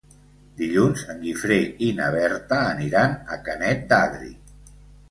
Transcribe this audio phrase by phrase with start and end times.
[0.61, 4.35] Dilluns en Guifré i na Berta aniran a Canet d'Adri.